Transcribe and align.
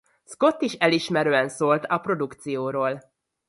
Scott 0.25 0.61
is 0.61 0.73
elismerően 0.79 1.49
szólt 1.49 1.85
a 1.85 1.97
produkcióról. 1.97 3.03